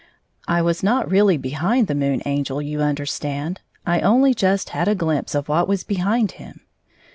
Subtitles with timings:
[0.47, 4.95] I was not really behind the Moon Angel, you understand, I only just had a
[4.95, 6.61] glimpse of what was behind him.